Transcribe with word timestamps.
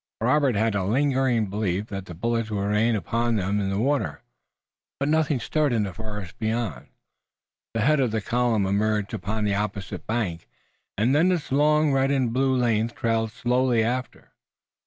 Robert 0.21 0.55
had 0.55 0.73
a 0.73 0.83
lingering 0.83 1.45
belief 1.45 1.85
that 1.89 2.07
the 2.07 2.15
bullets 2.15 2.49
would 2.49 2.59
rain 2.65 2.95
upon 2.95 3.35
them 3.35 3.59
in 3.59 3.69
the 3.69 3.77
water, 3.77 4.23
but 4.99 5.07
nothing 5.07 5.39
stirred 5.39 5.71
in 5.71 5.83
the 5.83 5.93
forest 5.93 6.39
beyond. 6.39 6.87
The 7.75 7.81
head 7.81 7.99
of 7.99 8.09
the 8.09 8.19
column 8.19 8.65
emerged 8.65 9.13
upon 9.13 9.43
the 9.43 9.53
opposite 9.53 10.07
bank, 10.07 10.47
and 10.97 11.13
then 11.13 11.31
its 11.31 11.51
long 11.51 11.91
red 11.93 12.09
and 12.09 12.33
blue 12.33 12.55
length 12.55 12.95
trailed 12.95 13.31
slowly 13.31 13.83
after. 13.83 14.31